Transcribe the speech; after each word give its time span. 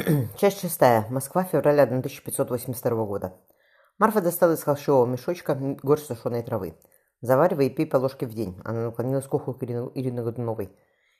Часть 0.36 0.60
шестая. 0.60 1.06
Москва, 1.10 1.44
февраль 1.44 1.80
1582 1.80 3.04
года. 3.04 3.34
Марфа 3.98 4.20
достала 4.20 4.52
из 4.52 4.62
холщового 4.62 5.04
мешочка 5.04 5.54
горсть 5.82 6.06
сушеной 6.06 6.42
травы. 6.42 6.74
«Заваривай 7.20 7.66
и 7.66 7.70
пей 7.70 7.86
по 7.86 7.96
ложке 7.96 8.26
в 8.26 8.32
день». 8.32 8.58
Она 8.64 8.86
наклонилась 8.86 9.26
к 9.26 9.34
уху 9.34 9.52
Ирины 9.60 10.22
Годуновой. 10.22 10.70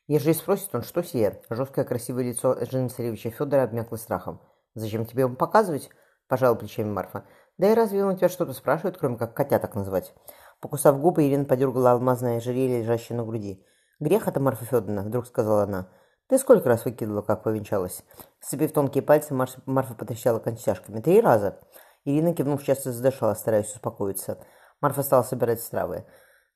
Ежели 0.07 0.33
спросит 0.33 0.71
он, 0.73 0.83
что 0.83 1.03
сие, 1.03 1.43
жесткое 1.51 1.85
красивое 1.85 2.25
лицо 2.25 2.57
жены 2.71 2.89
царевича 2.89 3.31
Федора 3.31 3.65
обмякло 3.65 3.97
страхом. 3.97 4.41
«Зачем 4.75 5.05
тебе 5.05 5.23
его 5.23 5.35
показывать?»– 5.35 5.91
пожала 6.29 6.55
плечами 6.55 6.91
Марфа. 6.91 7.25
«Да 7.59 7.71
и 7.71 7.75
разве 7.75 8.03
он 8.03 8.15
у 8.15 8.17
тебя 8.17 8.29
что-то 8.29 8.55
спрашивает, 8.55 8.97
кроме 8.97 9.19
как 9.19 9.35
котя 9.35 9.59
так 9.59 9.75
назвать?» 9.75 10.15
Покусав 10.61 10.99
губы, 11.01 11.27
Ирина 11.27 11.45
подергала 11.45 11.93
алмазное 11.93 12.39
ожерелье, 12.39 12.81
лежащее 12.81 13.19
на 13.19 13.25
груди. 13.25 13.65
«Грех 13.99 14.27
это, 14.27 14.41
Марфа 14.41 14.65
Федоровна»,– 14.65 15.03
вдруг 15.05 15.27
сказала 15.27 15.65
она. 15.65 15.89
«Ты 16.31 16.39
сколько 16.39 16.69
раз 16.69 16.85
выкидывала, 16.85 17.23
как 17.23 17.43
повенчалась?» 17.43 18.05
Сцепив 18.41 18.73
тонкие 18.73 19.03
пальцы, 19.03 19.35
Марфа, 19.35 19.61
Марфа 19.67 19.95
потрещала 19.95 20.39
кончашками. 20.39 21.01
«Три 21.01 21.21
раза!» 21.21 21.59
Ирина, 22.05 22.33
кивнув, 22.33 22.63
часто 22.63 22.93
задышала, 22.93 23.35
стараясь 23.35 23.75
успокоиться. 23.75 24.39
Марфа 24.81 25.03
стала 25.03 25.25
собирать 25.25 25.61
стравы. 25.61 26.05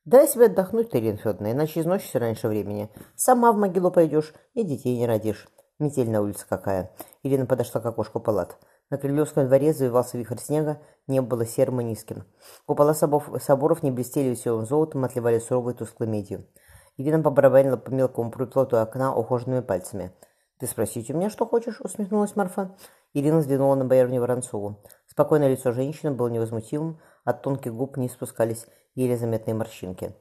«Дай 0.04 0.28
себе 0.28 0.46
отдохнуть, 0.46 0.94
Ирина 0.94 1.16
Федоровна, 1.16 1.50
иначе 1.50 1.80
износишься 1.80 2.20
раньше 2.20 2.46
времени. 2.46 2.88
Сама 3.16 3.50
в 3.50 3.56
могилу 3.56 3.90
пойдешь 3.90 4.32
и 4.52 4.62
детей 4.62 4.96
не 4.96 5.08
родишь. 5.08 5.48
Метель 5.80 6.08
на 6.08 6.20
улице 6.20 6.46
какая!» 6.48 6.92
Ирина 7.24 7.44
подошла 7.44 7.80
к 7.80 7.86
окошку 7.86 8.20
палат. 8.20 8.56
На 8.90 8.98
Крылевском 8.98 9.48
дворе 9.48 9.72
завивался 9.72 10.16
вихрь 10.16 10.38
снега, 10.38 10.80
небо 11.08 11.26
было 11.26 11.46
серым 11.46 11.80
и 11.80 11.84
низким. 11.84 12.22
Купола 12.64 12.94
соборов, 12.94 13.42
соборов 13.42 13.82
не 13.82 13.90
блестели 13.90 14.28
веселым 14.28 14.66
золотом, 14.66 15.02
отливали 15.02 15.40
суровой 15.40 15.74
тусклой 15.74 16.08
медью. 16.08 16.46
Ирина 16.96 17.22
побарабанила 17.22 17.76
по 17.76 17.90
мелкому 17.90 18.30
приплоту 18.30 18.76
окна 18.76 19.14
ухоженными 19.14 19.60
пальцами. 19.60 20.12
«Ты 20.58 20.66
спросить 20.66 21.10
у 21.10 21.14
меня, 21.14 21.28
что 21.28 21.46
хочешь?»— 21.46 21.80
усмехнулась 21.80 22.36
Марфа. 22.36 22.76
Ирина 23.12 23.38
взглянула 23.38 23.74
на 23.74 23.84
боярню 23.84 24.20
Воронцову. 24.20 24.80
Спокойное 25.06 25.48
лицо 25.48 25.72
женщины 25.72 26.12
было 26.12 26.28
невозмутимым, 26.28 27.00
от 27.24 27.42
тонких 27.42 27.74
губ 27.74 27.96
не 27.96 28.08
спускались 28.08 28.66
еле 28.94 29.16
заметные 29.16 29.54
морщинки. 29.54 30.14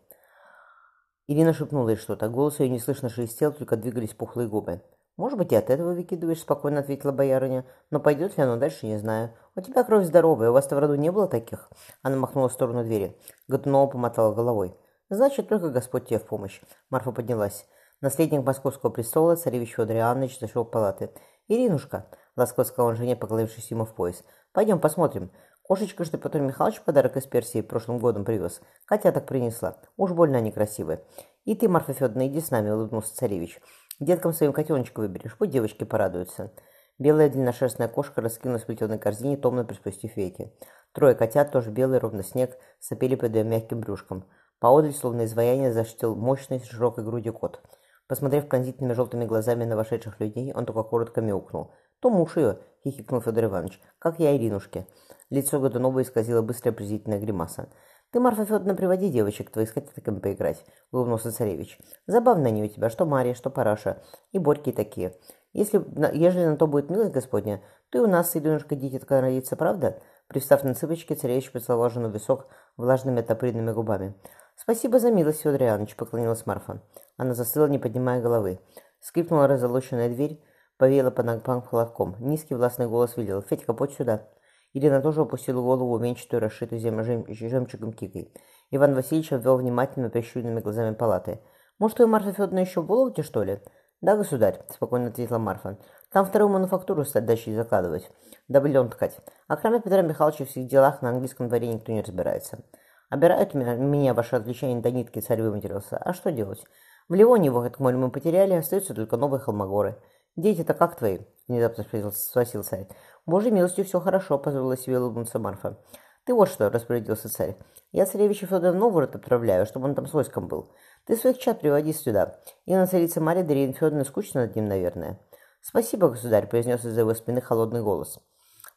Ирина 1.27 1.53
шепнула 1.53 1.89
ей 1.89 1.95
что-то. 1.95 2.27
Голос 2.27 2.59
ее 2.59 2.69
неслышно 2.69 3.09
шелестел, 3.09 3.53
только 3.53 3.77
двигались 3.77 4.13
пухлые 4.13 4.49
губы. 4.49 4.81
«Может 5.15 5.37
быть, 5.37 5.51
и 5.51 5.55
от 5.55 5.69
этого 5.69 5.93
выкидываешь»,— 5.93 6.39
спокойно 6.41 6.79
ответила 6.79 7.11
боярыня. 7.11 7.65
«Но 7.91 7.99
пойдет 7.99 8.35
ли 8.35 8.43
оно 8.43 8.57
дальше, 8.57 8.87
не 8.87 8.97
знаю. 8.97 9.31
У 9.55 9.61
тебя 9.61 9.83
кровь 9.83 10.05
здоровая, 10.05 10.49
у 10.49 10.53
вас-то 10.53 10.75
в 10.75 10.79
роду 10.79 10.95
не 10.95 11.11
было 11.11 11.27
таких?» 11.27 11.69
Она 12.01 12.17
махнула 12.17 12.49
в 12.49 12.53
сторону 12.53 12.83
двери. 12.83 13.15
Годунова 13.47 13.91
помотала 13.91 14.33
головой. 14.33 14.75
Значит, 15.09 15.49
только 15.49 15.69
Господь 15.69 16.07
тебе 16.07 16.19
в 16.19 16.25
помощь. 16.25 16.61
Марфа 16.89 17.11
поднялась. 17.11 17.65
Наследник 18.01 18.43
московского 18.45 18.89
престола, 18.89 19.35
царевич 19.35 19.75
Федор 19.75 19.95
Иоаннович, 19.95 20.39
зашел 20.39 20.65
в 20.65 20.71
палаты. 20.71 21.09
«Иринушка»,— 21.47 22.07
ласково 22.35 22.63
сказал 22.63 22.87
он 22.87 22.95
жене, 22.95 23.15
поклонившись 23.15 23.71
ему 23.71 23.85
в 23.85 23.93
пояс,— 23.93 24.23
«пойдем 24.53 24.79
посмотрим. 24.79 25.31
Кошечка, 25.61 26.03
что 26.03 26.17
Петр 26.17 26.39
Михайлович 26.39 26.81
подарок 26.81 27.15
из 27.15 27.25
Персии 27.25 27.61
прошлым 27.61 27.99
годом 27.99 28.25
привез. 28.25 28.59
Катя 28.85 29.13
так 29.13 29.25
принесла. 29.25 29.77
Уж 29.95 30.11
больно 30.11 30.37
они 30.37 30.51
красивые. 30.51 31.01
И 31.45 31.55
ты, 31.55 31.69
Марфа 31.69 31.93
Федоровна, 31.93 32.27
иди 32.27 32.41
с 32.41 32.51
нами»,— 32.51 32.69
улыбнулся 32.71 33.15
царевич. 33.15 33.61
«Деткам 33.99 34.33
своим 34.33 34.51
котеночка 34.51 34.99
выберешь, 34.99 35.37
пусть 35.37 35.51
девочки 35.51 35.83
порадуются». 35.83 36.51
Белая 36.99 37.29
длинношерстная 37.29 37.87
кошка 37.87 38.21
раскинулась 38.21 38.63
в 38.63 38.65
плетеной 38.65 38.99
корзине, 38.99 39.35
томно 39.35 39.63
приспустив 39.63 40.15
веки. 40.15 40.53
Трое 40.91 41.15
котят, 41.15 41.51
тоже 41.51 41.71
белые, 41.71 41.99
ровно 41.99 42.23
снег, 42.23 42.57
сопели 42.79 43.15
под 43.15 43.33
ее 43.35 43.43
мягким 43.43 43.79
брюшком. 43.79 44.25
Поодаль, 44.63 44.93
словно 44.93 45.25
изваяние, 45.25 45.73
защитил 45.73 46.15
мощный, 46.15 46.61
с 46.61 46.69
широкой 46.69 47.03
грудью 47.03 47.33
кот. 47.33 47.59
Посмотрев 48.07 48.47
пронзительными 48.47 48.93
желтыми 48.93 49.25
глазами 49.25 49.65
на 49.65 49.75
вошедших 49.75 50.21
людей, 50.21 50.53
он 50.53 50.65
только 50.65 50.83
коротко 50.83 51.19
мяукнул. 51.19 51.73
«То 51.99 52.09
муж 52.09 52.37
ее!»— 52.37 52.59
хихикнул 52.85 53.19
Федор 53.19 53.43
Иванович. 53.43 53.81
«Как 53.99 54.19
я 54.19 54.33
Иринушке!» 54.37 54.87
Лицо 55.29 55.59
Годунова 55.59 56.01
исказило 56.01 56.41
быстрая 56.41 56.73
презрительная 56.73 57.19
гримаса. 57.19 57.67
«Ты, 58.11 58.21
Марфа 58.21 58.45
Федоровна, 58.45 58.73
приводи 58.73 59.09
девочек 59.09 59.51
твоих 59.51 59.67
с 59.67 59.73
котятами 59.73 60.19
поиграть»,— 60.19 60.63
улыбнулся 60.93 61.33
царевич. 61.33 61.77
«Забавно 62.07 62.47
они 62.47 62.63
у 62.63 62.67
тебя, 62.69 62.89
что 62.89 63.05
Мария, 63.05 63.33
что 63.33 63.49
Параша, 63.49 64.01
и 64.31 64.39
Борьки 64.39 64.71
такие. 64.71 65.17
Если, 65.51 65.83
ежели 66.15 66.45
на 66.45 66.55
то 66.55 66.67
будет 66.67 66.89
милость 66.89 67.11
Господня, 67.11 67.61
то 67.89 67.97
и 67.97 68.01
у 68.01 68.07
нас 68.07 68.31
с 68.31 68.37
Иринушкой 68.37 68.77
дитятка 68.77 69.19
родится, 69.19 69.57
правда?» 69.57 69.99
Пристав 70.27 70.63
на 70.63 70.73
цыпочки, 70.73 71.15
царевич 71.15 71.51
поцеловал 71.51 71.89
жену 71.89 72.09
висок 72.09 72.47
влажными 72.77 73.19
отопренными 73.19 73.71
губами. 73.73 74.15
«Спасибо 74.55 74.99
за 74.99 75.11
милость, 75.11 75.41
Федор 75.41 75.63
Иоаннович»,— 75.63 75.95
поклонилась 75.97 76.45
Марфа. 76.45 76.81
Она 77.17 77.33
застыла, 77.33 77.67
не 77.67 77.79
поднимая 77.79 78.21
головы. 78.21 78.59
Скрипнула 79.01 79.47
разолоченная 79.47 80.09
дверь, 80.09 80.41
повеяла 80.77 81.11
по 81.11 81.23
ногам 81.23 81.61
холодком. 81.61 82.15
Низкий 82.19 82.55
властный 82.55 82.87
голос 82.87 83.17
велел. 83.17 83.41
«Федька, 83.41 83.73
подь 83.73 83.93
сюда». 83.93 84.27
Ирина 84.73 85.01
тоже 85.01 85.21
опустила 85.21 85.61
голову, 85.61 85.93
увенчатую, 85.93 86.39
расшитую 86.39 86.79
зем... 86.79 87.03
жем... 87.03 87.25
жемчугом 87.27 87.93
кикой. 87.93 88.33
Иван 88.71 88.95
Васильевич 88.95 89.31
обвел 89.33 89.57
внимательно 89.57 90.09
прищуренными 90.09 90.61
глазами 90.61 90.95
палаты. 90.95 91.41
«Может, 91.77 91.99
вы, 91.99 92.07
Марфа 92.07 92.31
Федоровна, 92.31 92.59
еще 92.59 92.81
в 92.81 92.87
Волоте, 92.87 93.21
что 93.21 93.43
ли?» 93.43 93.59
«Да, 94.01 94.17
государь»,— 94.17 94.61
спокойно 94.69 95.07
ответила 95.07 95.37
Марфа. 95.37 95.77
«Там 96.11 96.25
вторую 96.25 96.49
мануфактуру 96.49 97.05
стать 97.05 97.25
дальше 97.25 97.53
закладывать. 97.53 98.09
Да 98.47 98.61
блен 98.61 98.89
ткать. 98.89 99.17
А 99.47 99.57
кроме 99.57 99.79
Петра 99.79 100.01
Михайловича 100.01 100.45
в 100.45 100.49
всех 100.49 100.67
делах 100.67 101.01
на 101.01 101.09
английском 101.09 101.47
дворе 101.47 101.67
никто 101.67 101.91
не 101.91 102.01
разбирается. 102.01 102.63
Обирают 103.13 103.53
меня, 103.53 104.15
ваше 104.15 104.37
отвлечение 104.37 104.81
до 104.81 104.89
нитки, 104.89 105.19
царь 105.19 105.39
выматерился. 105.39 105.97
А 105.97 106.15
что 106.15 106.31
делать? 106.31 106.65
В 107.07 107.13
Ливоне 107.13 107.45
его, 107.45 107.61
как 107.61 107.79
мы 107.79 108.09
потеряли, 108.09 108.55
остаются 108.55 108.95
только 108.95 109.17
новые 109.17 109.39
холмогоры. 109.39 109.99
Дети-то 110.35 110.73
как 110.73 110.95
твои? 110.95 111.19
Внезапно 111.47 111.83
спросил 111.83 112.63
царь. 112.63 112.87
Божьей 113.27 113.51
милостью 113.51 113.85
все 113.85 113.99
хорошо, 113.99 114.39
позволила 114.39 114.75
себе 114.75 114.99
улыбнуться 114.99 115.37
Марфа. 115.37 115.77
Ты 116.25 116.33
вот 116.33 116.49
что, 116.49 116.71
распорядился 116.71 117.29
царь. 117.29 117.55
Я 117.91 118.07
царевича 118.07 118.47
Федора 118.47 118.71
в 118.71 118.77
Новгород 118.77 119.15
отправляю, 119.15 119.67
чтобы 119.67 119.89
он 119.89 119.93
там 119.93 120.07
с 120.07 120.13
войском 120.13 120.47
был. 120.47 120.71
Ты 121.05 121.15
своих 121.15 121.37
чад 121.37 121.59
приводи 121.59 121.93
сюда. 121.93 122.39
И 122.65 122.73
на 122.73 122.87
царице 122.87 123.21
Марья 123.21 123.43
Дарья 123.43 123.71
Федоровна 123.73 124.05
скучно 124.05 124.41
над 124.41 124.55
ним, 124.55 124.65
наверное. 124.65 125.19
Спасибо, 125.61 126.09
государь, 126.09 126.47
произнес 126.47 126.83
из-за 126.83 127.01
его 127.01 127.13
спины 127.13 127.41
холодный 127.41 127.83
голос. 127.83 128.17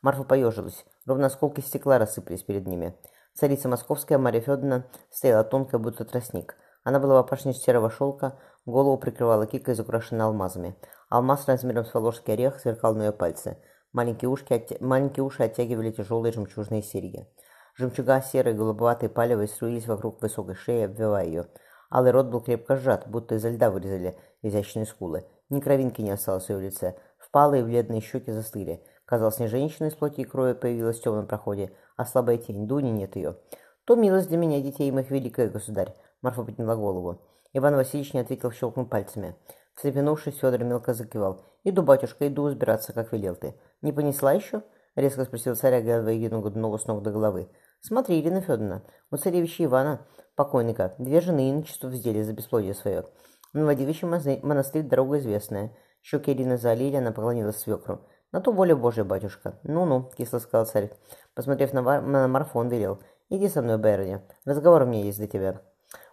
Марфа 0.02 0.24
поежилась. 0.24 0.84
Ровно 1.06 1.28
осколки 1.28 1.62
стекла 1.62 1.96
рассыпались 1.96 2.42
перед 2.42 2.66
ними. 2.66 2.94
Царица 3.36 3.68
московская 3.68 4.16
Марья 4.16 4.40
Федоровна 4.40 4.86
стояла 5.10 5.44
тонкая, 5.44 5.78
будто 5.78 6.06
тростник. 6.06 6.56
Она 6.84 6.98
была 6.98 7.16
в 7.16 7.18
опашне 7.18 7.52
серого 7.52 7.90
шелка, 7.90 8.38
голову 8.64 8.96
прикрывала 8.96 9.46
кика, 9.46 9.74
изукрашенная 9.74 10.24
алмазами. 10.24 10.74
Алмаз 11.10 11.46
размером 11.46 11.84
с 11.84 11.92
волжский 11.92 12.32
орех 12.32 12.58
сверкал 12.58 12.94
на 12.94 13.06
ее 13.06 13.12
пальцы. 13.12 13.58
Маленькие, 13.92 14.30
ушки 14.30 14.54
оття... 14.54 14.76
Маленькие 14.80 15.22
уши 15.22 15.42
оттягивали 15.42 15.90
тяжелые 15.90 16.32
жемчужные 16.32 16.82
серьги. 16.82 17.28
Жемчуга 17.74 18.22
серые, 18.22 18.54
голубоватые, 18.54 19.10
палевые 19.10 19.48
струились 19.48 19.86
вокруг 19.86 20.22
высокой 20.22 20.54
шеи, 20.54 20.84
обвивая 20.84 21.26
ее. 21.26 21.46
Алый 21.90 22.12
рот 22.12 22.28
был 22.28 22.40
крепко 22.40 22.76
сжат, 22.76 23.06
будто 23.06 23.34
изо 23.34 23.50
льда 23.50 23.70
вырезали 23.70 24.16
изящные 24.40 24.86
скулы. 24.86 25.26
Ни 25.50 25.60
кровинки 25.60 26.00
не 26.00 26.10
осталось 26.10 26.46
в 26.46 26.50
ее 26.50 26.60
лице. 26.60 26.96
Впалые 27.18 27.62
бледные 27.62 28.00
щеки 28.00 28.32
застыли. 28.32 28.82
Казалось, 29.06 29.38
не 29.38 29.46
женщина 29.46 29.86
из 29.86 29.94
плоти 29.94 30.20
и 30.20 30.24
крови 30.24 30.52
появилась 30.52 30.98
в 30.98 31.02
темном 31.02 31.26
проходе, 31.26 31.72
а 31.96 32.04
слабая 32.04 32.38
тень, 32.38 32.66
Дуни 32.66 32.90
нет 32.90 33.14
ее. 33.14 33.36
То 33.84 33.94
милость 33.94 34.28
для 34.28 34.36
меня, 34.36 34.60
детей 34.60 34.90
моих, 34.90 35.10
великая 35.10 35.48
государь. 35.48 35.94
Марфа 36.22 36.42
подняла 36.42 36.74
голову. 36.74 37.22
Иван 37.52 37.76
Васильевич 37.76 38.14
не 38.14 38.20
ответил, 38.20 38.50
щелкнул 38.50 38.84
пальцами. 38.84 39.36
Встрепенувшись, 39.76 40.38
Федор 40.38 40.64
мелко 40.64 40.92
закивал. 40.92 41.44
«Иду, 41.62 41.82
батюшка, 41.82 42.26
иду 42.26 42.44
убираться, 42.44 42.92
как 42.92 43.12
велел 43.12 43.36
ты». 43.36 43.54
«Не 43.82 43.92
понесла 43.92 44.32
еще?»— 44.32 44.62
резко 44.96 45.24
спросил 45.24 45.54
царь, 45.54 45.74
оглядывая 45.74 46.16
Ирину 46.16 46.40
Годунову 46.40 46.78
с 46.78 46.86
ног 46.86 47.02
до 47.02 47.12
головы. 47.12 47.48
«Смотри, 47.82 48.20
Ирина 48.20 48.40
Федоровна, 48.40 48.82
у 49.10 49.16
царевича 49.16 49.64
Ивана, 49.64 50.06
покойника, 50.34 50.94
две 50.98 51.20
жены 51.20 51.50
и 51.50 51.52
начисто 51.52 51.88
взяли 51.88 52.22
за 52.22 52.32
бесплодие 52.32 52.74
свое. 52.74 53.04
Новодевичий 53.52 54.08
монастырь 54.42 54.82
дорога 54.82 55.18
известная». 55.18 55.76
Щеки 56.02 56.32
Ирины 56.32 56.56
залили, 56.56 56.96
она 56.96 57.12
поклонилась 57.12 57.58
свекру. 57.58 58.00
«На 58.32 58.40
то 58.40 58.52
воля 58.52 58.74
Божия, 58.76 59.04
батюшка». 59.04 59.58
«Ну-ну»,— 59.62 60.10
кисло 60.16 60.38
сказал 60.38 60.66
царь. 60.66 60.92
Посмотрев 61.34 61.72
на, 61.72 62.00
на 62.00 62.28
Марфон, 62.28 62.68
велел. 62.68 63.00
«Иди 63.28 63.48
со 63.48 63.62
мной, 63.62 63.78
Берни. 63.78 64.18
Разговор 64.44 64.82
у 64.82 64.86
меня 64.86 65.02
есть 65.02 65.18
для 65.18 65.26
тебя». 65.26 65.60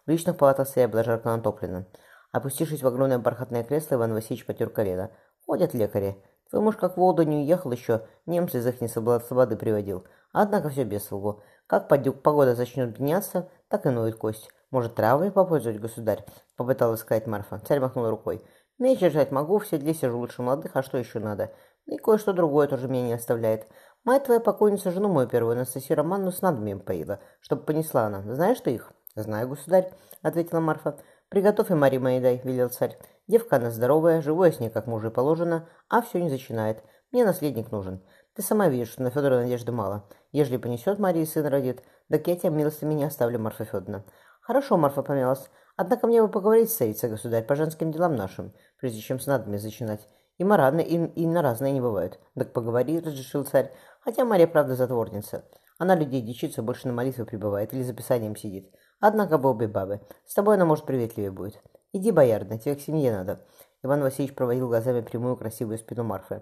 В 0.06 0.10
личных 0.10 0.38
палатах 0.38 0.68
стоя 0.68 0.88
была 0.88 1.04
жарко 1.04 1.30
натоплена. 1.30 1.86
Опустившись 2.32 2.82
в 2.82 2.88
огромное 2.88 3.20
бархатное 3.20 3.64
кресло, 3.64 3.96
Иван 3.96 4.14
Васильевич 4.14 4.46
потер 4.46 4.70
колено. 4.70 5.12
«Ходят 5.46 5.74
лекари. 5.74 6.22
Твой 6.50 6.62
муж 6.62 6.76
как 6.76 6.94
в 6.94 6.98
Волду 6.98 7.24
не 7.24 7.38
уехал 7.38 7.72
еще, 7.72 8.06
немцы 8.26 8.60
из 8.60 8.68
их 8.68 8.90
свободы 8.90 9.56
приводил. 9.56 10.06
Однако 10.32 10.70
все 10.70 10.84
без 10.84 11.06
слугу. 11.06 11.42
Как 11.68 11.88
погода 11.88 12.56
начнет 12.56 13.00
меняться, 13.00 13.50
так 13.70 13.86
и 13.86 13.90
ноет 13.90 14.18
кость. 14.18 14.50
Может, 14.72 14.96
травы 14.96 15.32
попользовать, 15.32 15.80
государь?»— 15.80 16.26
попыталась 16.58 17.02
сказать 17.02 17.28
Марфа. 17.28 17.60
Царь 17.60 17.80
махнул 17.80 18.10
рукой. 18.10 18.44
«Меч 18.80 19.00
держать 19.00 19.32
могу, 19.32 19.60
в 19.60 19.68
седле 19.68 19.94
сижу 19.94 20.18
лучше 20.18 20.42
молодых, 20.42 20.76
а 20.76 20.82
что 20.84 20.98
еще 20.98 21.20
надо? 21.20 21.52
И 21.86 21.98
кое-что 21.98 22.34
другое 22.34 22.68
тоже 22.68 22.88
меня 22.88 23.08
не 23.08 23.14
оставляет. 23.14 23.68
Мать 24.04 24.26
твоя 24.26 24.40
покойница 24.40 24.92
жену 24.92 25.10
мою 25.10 25.28
первую, 25.28 25.54
Анастасию 25.54 25.98
Романну, 25.98 26.32
с 26.32 26.42
надмием 26.42 26.80
поила, 26.80 27.20
чтобы 27.40 27.64
понесла 27.64 28.06
она. 28.06 28.22
Знаешь 28.34 28.60
ты 28.60 28.76
их? 28.76 28.92
Знаю, 29.16 29.48
государь, 29.48 29.92
ответила 30.22 30.60
Марфа. 30.60 30.98
Приготовь 31.30 31.72
и 31.72 31.74
Мари 31.74 31.98
моей 31.98 32.20
дай, 32.20 32.42
велел 32.44 32.70
царь. 32.70 32.98
Девка 33.28 33.56
она 33.56 33.72
здоровая, 33.72 34.22
живу 34.22 34.44
я 34.44 34.52
с 34.52 34.60
ней, 34.60 34.70
как 34.70 34.88
мужу 34.88 35.08
и 35.08 35.14
положено, 35.14 35.70
а 35.90 36.02
все 36.02 36.22
не 36.22 36.30
зачинает. 36.30 36.84
Мне 37.12 37.26
наследник 37.26 37.72
нужен. 37.72 38.04
Ты 38.36 38.42
сама 38.42 38.68
видишь, 38.68 38.90
что 38.90 39.04
на 39.04 39.12
Федора 39.12 39.38
надежды 39.38 39.72
мало. 39.72 40.10
Ежели 40.32 40.58
понесет 40.58 41.00
Марии 41.00 41.24
сын 41.24 41.46
родит, 41.46 41.84
так 42.10 42.28
я 42.28 42.36
тебя 42.36 42.50
милостями 42.50 42.96
не 42.96 43.04
оставлю, 43.04 43.40
Марфа 43.40 43.66
Федоровна. 43.66 44.04
Хорошо, 44.42 44.78
Марфа 44.78 45.04
помялась. 45.04 45.50
Однако 45.76 46.08
мне 46.08 46.22
бы 46.22 46.28
поговорить 46.28 46.70
с 46.70 46.76
царица, 46.76 47.08
государь, 47.08 47.46
по 47.46 47.56
женским 47.56 47.92
делам 47.92 48.16
нашим, 48.16 48.54
прежде 48.80 49.00
чем 49.00 49.20
с 49.20 49.28
надами 49.28 49.58
зачинать. 49.58 50.08
И 50.44 50.46
марадные, 50.46 50.86
и, 50.86 50.96
и 51.22 51.26
на 51.26 51.42
разные 51.42 51.72
не 51.72 51.80
бывают. 51.80 52.20
Так 52.36 52.52
поговори, 52.52 53.00
разрешил 53.00 53.46
царь. 53.46 53.72
Хотя 54.02 54.26
Мария, 54.26 54.46
правда, 54.46 54.76
затворница. 54.76 55.46
Она 55.78 55.96
людей 55.96 56.22
дичится, 56.22 56.62
больше 56.62 56.88
на 56.90 56.94
молитву 56.94 57.26
прибывает 57.26 57.74
или 57.74 57.82
за 57.82 57.94
писанием 57.94 58.36
сидит. 58.36 58.70
Однако 59.00 59.38
бы 59.38 59.50
обе 59.50 59.70
бабы. 59.70 60.02
С 60.26 60.34
тобой 60.34 60.56
она, 60.56 60.66
может, 60.66 60.84
приветливее 60.84 61.32
будет. 61.32 61.62
Иди, 61.94 62.12
боярина, 62.12 62.60
тебе 62.60 62.76
к 62.76 62.82
семье 62.82 63.14
надо. 63.14 63.46
Иван 63.84 64.02
Васильевич 64.02 64.36
проводил 64.36 64.68
глазами 64.68 65.00
прямую 65.00 65.38
красивую 65.38 65.78
спину 65.78 66.04
Марфы. 66.04 66.42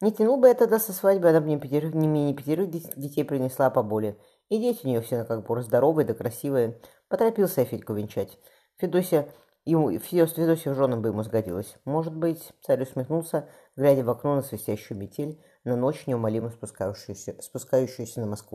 Не 0.00 0.10
тянул 0.10 0.38
бы 0.38 0.48
я 0.48 0.54
тогда 0.54 0.80
со 0.80 0.92
свадьбы, 0.92 1.28
она 1.28 1.38
бы 1.38 1.46
мне 1.46 1.60
пятерых, 1.60 1.94
не 1.94 2.08
менее 2.08 2.34
пятерых 2.34 2.68
детей 2.68 3.22
принесла 3.22 3.70
по 3.70 3.84
боли. 3.84 4.18
И 4.48 4.58
дети 4.58 4.80
у 4.82 4.88
нее 4.88 5.02
все 5.02 5.22
как 5.24 5.46
бы 5.46 5.62
здоровые 5.62 6.04
да 6.04 6.14
красивые. 6.14 6.80
Поторопился 7.08 7.60
я 7.60 7.66
Федьку 7.68 7.92
венчать. 7.92 8.40
Федося, 8.78 9.28
ему, 9.66 9.98
Федося 9.98 10.70
в 10.70 10.74
жены 10.74 10.96
бы 10.96 11.08
ему 11.08 11.22
сгодилась. 11.22 11.76
Может 11.84 12.16
быть, 12.16 12.52
царь 12.62 12.82
усмехнулся, 12.82 13.48
глядя 13.76 14.04
в 14.04 14.10
окно 14.10 14.36
на 14.36 14.42
свистящую 14.42 14.98
метель, 14.98 15.42
на 15.64 15.76
ночь 15.76 16.06
неумолимо 16.06 16.50
спускающуюся, 16.50 17.36
спускающуюся 17.42 18.20
на 18.20 18.26
Москву. 18.26 18.54